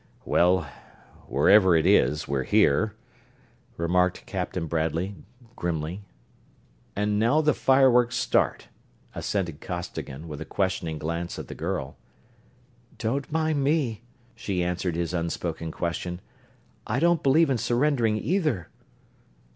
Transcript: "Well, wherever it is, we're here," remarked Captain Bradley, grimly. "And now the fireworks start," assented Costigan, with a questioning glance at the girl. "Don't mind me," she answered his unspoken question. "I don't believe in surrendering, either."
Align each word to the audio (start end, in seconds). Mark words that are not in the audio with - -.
"Well, 0.25 0.63
wherever 1.27 1.75
it 1.75 1.85
is, 1.85 2.27
we're 2.27 2.41
here," 2.41 2.95
remarked 3.77 4.25
Captain 4.25 4.65
Bradley, 4.65 5.13
grimly. 5.55 6.01
"And 6.95 7.19
now 7.19 7.41
the 7.41 7.53
fireworks 7.53 8.15
start," 8.15 8.67
assented 9.13 9.61
Costigan, 9.61 10.27
with 10.27 10.41
a 10.41 10.43
questioning 10.45 10.97
glance 10.97 11.37
at 11.37 11.49
the 11.49 11.53
girl. 11.53 11.97
"Don't 12.97 13.31
mind 13.31 13.63
me," 13.63 14.01
she 14.33 14.63
answered 14.63 14.95
his 14.95 15.13
unspoken 15.13 15.69
question. 15.71 16.19
"I 16.87 16.99
don't 16.99 17.21
believe 17.21 17.51
in 17.51 17.59
surrendering, 17.59 18.17
either." 18.17 18.69